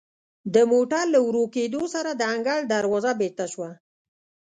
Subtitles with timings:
[0.53, 3.69] د موټر له ورو کیدو سره د انګړ دروازه بیرته شوه.